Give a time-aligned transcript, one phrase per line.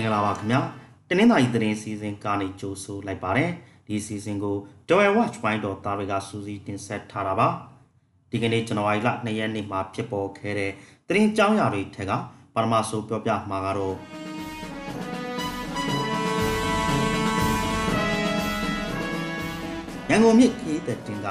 [0.00, 0.60] ္ဂလာပါခင်ဗျာ
[1.08, 3.50] တနင်္သာရီသတင်းစီစဉ်ကနေကြိုဆိုလိုက်ပါတယ်
[3.86, 4.56] ဒီစီစဉ်ကို
[4.88, 7.48] Joy Watch Point တော်သားတွေကစူးစီးတင်ဆက်ထားတာပါ
[8.30, 10.72] ဒီကနေ့ဇန်နဝါရီလ2ရက်နေ့မှာဖြစ်ပေါ်ခဲ့တဲ့
[11.08, 12.12] သတင်းကြောင်းရာတွေထက်က
[12.54, 13.96] ပထမဆုံးပြောပြမှာကတော့
[20.10, 21.26] ရန်ကုန်မြစ်ခီးတဲ့တင်က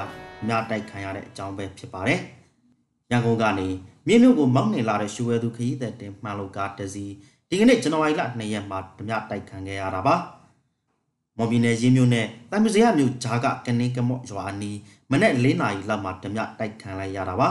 [0.46, 2.20] မြတိုက်ခံရတဲ့အကြောင်းပဲဖြစ်ပါတယ်
[3.10, 3.68] ရန်ကုန်ကနေ
[4.06, 7.06] မြင်းမြို့ကိုမောင်းနေလာတဲ့ရှူဝဲသူခရီးသက်တင်မှန်လို့ကားတစီ
[7.54, 10.16] ဒီကနေ့ဇန်နဝါရီလ2ရက်မှာဓမြတိုက်ခံခဲ့ရတာပါ
[11.36, 14.72] မော်ဘီနယ်ရင်းမြို့နဲ့တိုင်မစရမြို့ဂျာကကနေကမော့ရွာနီ
[15.10, 17.48] မနေ့၄နာရီလောက်မှာဓမြတိုက်ခံလိုက်ရတာပါ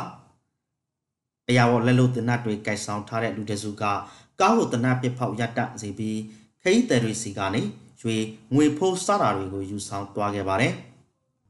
[1.50, 6.20] အရာပေါ်လက်လို့တနတ်တွေကင်ဆောင်ထားတဲ့လူတစုကကားကိုတနတ်ပစ်ဖောက်ရတစေပြီး
[6.62, 7.62] ခရီးသည်တွေစီကနေ
[8.02, 8.16] ရွှေ
[8.54, 10.74] ငွေဖိုးစတာတွေကိုယူဆောင်သွားခဲ့ပါတယ်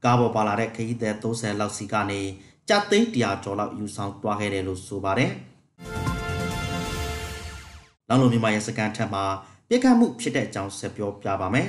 [0.04, 2.20] ကားပေါ်ပါလာတဲ့ခရီးသည်30လောက်စီကနေ
[2.68, 5.32] ကြသိန်း100ကျော်လောက်ယူဆောင်သွားခဲ့တယ်လို့ဆိုပါတယ်။
[8.12, 9.24] လောင်လုံမြန်မာရဲစခန်းထက်မှာ
[9.68, 11.68] ပြစ်ခတ်မှုဖြစ်တဲ့အကြောင်းဆက်ပြောပြပါမယ်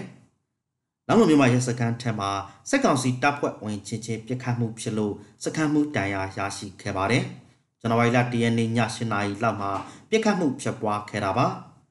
[1.07, 2.31] ။လောင်လုံမြန်မာရဲစခန်းထက်မှာ
[2.69, 5.13] စက်ကောင်စီတပ်ဖွဲ့ဝင်ချင်းချင်းပြစ်ခတ်မှုဖြစ်လို့
[5.43, 7.23] စခန်းမှုတန်ရာရရှိခဲ့ပါတယ်။
[7.81, 9.71] ဇန်နဝါရီလ10ရက်နေ့ည8:00နာရီလောက်မှာ
[10.09, 11.47] ပြစ်ခတ်မှုဖြစ်ပွားခဲ့တာပါ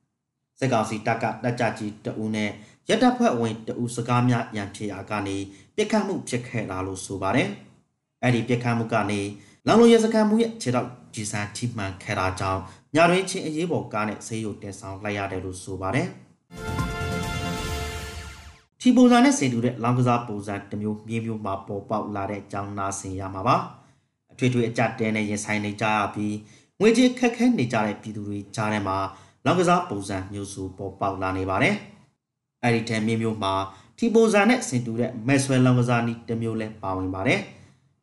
[0.59, 2.50] ။စက်ကောင်စီတပ်ကတပ်ကြကြီးတအူးနဲ့
[2.89, 5.37] ရတပ်ဖွဲ့ဝင်တအူးစကားများရန်ဖြစ်ရာကနေ
[5.77, 7.48] ပြစ်ခတ်မှုဖြစ်ခဲ့တာလို့ဆိုပါတယ်။
[8.22, 9.20] အဲ့ဒီပြက်ခတ်မှုကနေ
[9.66, 12.60] လောင်လိုရစကန်မှုရဲ့ခြေတော့ဂျီဆန်ထိမှန်ခဲ့တာကြောင့်
[12.94, 16.08] ညတွင်ချင်းအရေးပေါ်ကားနဲ့ဆေးရုံတင်ဆောင်လိုက်ရတယ်လို့ဆိုပါတယ်
[18.80, 23.56] ထီပုံစံနဲ့ဆင်တူတဲ့လောင်ကစားပုံစံတစ်မျိုးမြင်းမျိုးမှာပေါ်ပေါက်လာတဲ့အကြောင်းနာဆင်ရမှာပါ
[24.32, 26.36] အထွေထွေအကြတဲနဲ့ရင်ဆိုင်နေကြရပြီး
[26.80, 28.97] ငွေကြေးခက်ခဲနေကြတဲ့ပြည်သူတွေကြားထဲမှာ
[29.44, 31.75] လောင်ကစားပုံစံမျိုးစုပေါ်ပေါက်လာနေပါတယ်
[32.62, 33.53] အဲ့ဒီထဲမြင်းမျိုးမှာ
[33.98, 37.41] ထီပုံစံနဲ့ဆင်တူတဲ့မဲဆွဲလောင်ကစားနည်းတစ်မျိုးလဲပါဝင်ပါတယ်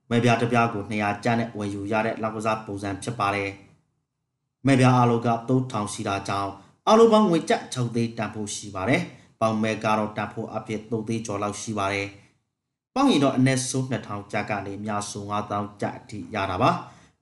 [0.09, 3.49] မဲပြားတစ်ပြားကို200ကျန်းနဲ့ဝယ်ယူရတဲ့လောက်ကစားပုံစံဖြစ်ပါတယ်။
[4.67, 6.51] မဲပြားအလိုက3000ရှိတာကြောင့်
[6.87, 9.01] အလိုပေါင်းငွေကျပ်6သိန်းတန်ဖို့ရှိပါတယ်။
[9.41, 12.07] ပေါင်မဲကတော့တန်ဖို့အဖြစ်3သိန်းကျော်လောက်ရှိပါတယ်။
[12.95, 16.69] ပေါင်ရင်တော့အနည်းဆုံး2000ကျပ်ကနေအများဆုံး5000ကျပ်အထိရတာပါ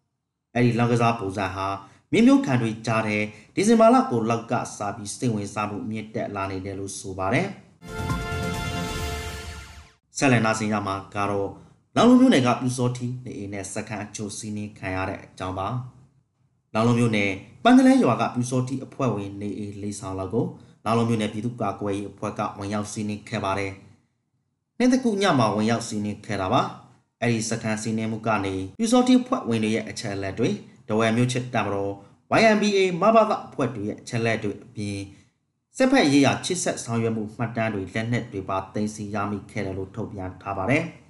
[0.55, 1.67] ။အဲဒီလောက်ကစားပုံစံဟာ
[2.11, 3.21] မြင်းမျိုးခံတွေကြားတဲ့
[3.55, 7.47] ဒီဇင်ဘာလကိုလောက်ကစားပြီးစိတ်ဝင်စားမှုမြင့်တက်လာနေတယ်လို့ဆိုပါတယ်။
[10.17, 11.49] ဆက်လက်နာဆင်ရမှာကတော့
[11.99, 15.67] လောင်လုံးမျိုးနယ်ကပြူစောတီနေအိမ်နဲ့စကန်အချိုစီးနင်းခံရတဲ့အကြောင်းပါ
[16.73, 17.31] လောင်လုံးမျိုးနယ်
[17.63, 20.45] ပန်းကလေးရွာကပြူစောတီအဖွဲ့ဝင်နေအိမ်လေးဆောင်လောက်ကို
[20.85, 23.73] လောင်လုံးမျိုးနယ်ပြည်သူ့ကာကွယ်ရေးအဖွဲ့ကဝင်ရောက်စီးနင်းခဲ့ပါတယ်
[24.79, 26.61] နေ့တကူညမှာဝင်ရောက်စီးနင်းခဲ့တာပါ
[27.21, 30.49] အဲ့ဒီစကန်စီးနင်းမှုကနေပြူစောတီအဖွဲ့ဝင်တွေရဲ့အချက်လက်တွေ
[30.87, 31.93] ဒဝဲမျိုးချစ်တမတော်
[32.39, 34.99] YMBA မဘာသာအဖွဲ့တွေရဲ့အချက်လက်တွေအပြင်
[35.77, 40.85] စစ်ဖက်ရေးရာချစ်ဆက်ဆောင်ရွက်မှုမှတ်တမ်းတွေလက်နက်တွေပါတင်စီရမိခဲ့တယ်လို့ထုတ်ပြန်ထားပါတယ်။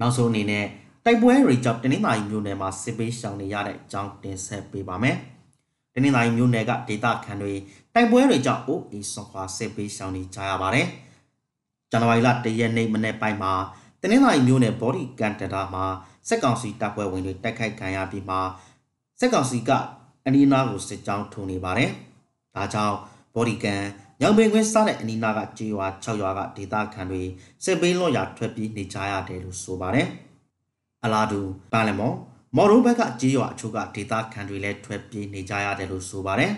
[0.00, 0.66] နောက်ဆုံးအနေနဲ့
[1.04, 5.16] တိုက်ပွဲတွေကြောင့်တနင်္သာရီမြို့နယ်မှာစစ်ပေးရှောင်နေရတဲ့အကြောင်းတင်ဆက်ပေးပါမယ်။
[5.94, 7.52] တနင်္သာရီမြို့နယ်ကဒေသခံတွေ
[7.94, 10.86] တိုက်ပွဲတွေကြောင့်အိုးအေဆွန်ခွာစစ်ပေးရှောင်နေကြရပါတယ်။
[11.90, 13.52] ဇန်နဝါရီလ၁ရက်နေ့မနေ့ပိုင်းမှာ
[14.02, 15.84] တနင်္သာရီမြို့နယ်ဘော်ဒီကန်တတာမှာ
[16.28, 18.36] စက်ကောင်စီတပ်ဖွဲ့ဝင်တွေတိုက်ခိုက်ခံရပြီးမှ
[19.20, 19.70] စက်ကောင်စီက
[20.26, 21.90] အနီးနားကိုစစ်ကြောင်းထုံနေပါတယ်။
[22.54, 22.96] ဒါကြောင့်
[23.34, 23.82] ဘော်ဒီကန်
[24.20, 27.22] ညောင်ပင်ကွင်းစားတဲ့အနီးနားကကြေးရွာ6ရွာကဒေသခံတွေ
[27.64, 30.08] စစ်ပေးလော့ရာထွက်ပြေးနေကြရတယ်လို့ဆိုပါတယ်။
[31.04, 31.40] အလားတူ
[31.72, 32.16] ပန်လမော်
[32.56, 36.52] မော်ရိုဘက်ကကြေးရွာအချို့ကဒေသခံတွေလည်းထွက်ပြေးနေကြရတယ်လို့ဆိုပါတယ်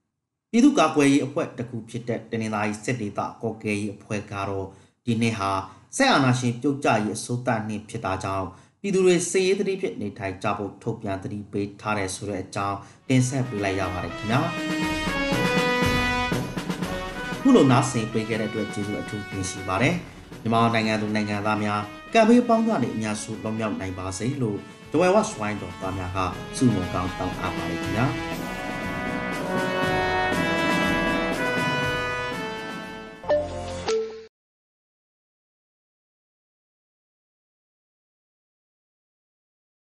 [0.50, 4.66] ။ပြည်သူ့ကာကွယ်ရေးအဖွဲ့တစ်ခုဖြစ်တဲ့တနင်္သာရီစစ်ဒေသကော်ကဲရေးအဖွဲ့ကတော့
[5.04, 5.50] ဒီနှစ်ဟာ
[5.96, 8.46] ဆက်အာဏာရှင်ပြုတ်ကျရေးအစိုးရနှစ်ဖြစ်တာကြောင့်
[8.80, 14.40] ပြည်သူတွေစေရေးတတိဖြစ်နေထိုင်ကြဖို့ထုတ်ပြန်တတိပေးထားတယ်ဆိုတဲ့အကြောင်းတင်ဆက်ပေးလိုက်ရပါတယ်ခင်ဗျာ။
[17.46, 19.94] ခုလိုနားဆင်ပေးခဲ့တဲ့အတွက်ကျေးဇူးအထူးတင်ရှိပါတယ်
[20.42, 21.80] မြန်မာနိုင်ငံသူနိုင်ငံသားများ
[22.14, 24.58] ကံပေးပေါင်းကနေအများစုလုံးမြောက်နိုင်ပါစေလို့
[24.92, 26.18] ဒဝဲဝတ်စဝိုင်းတော်သားများက
[26.56, 28.06] ဆုမွန်ကောင်းတောင်းအပ်ပါတယ်ခင်ဗျာ